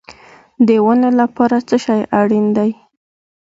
د 0.67 0.69
ونو 0.85 1.09
لپاره 1.19 1.57
څه 1.67 1.75
شی 1.85 2.01
اړین 2.19 2.45
دی؟ 2.57 2.71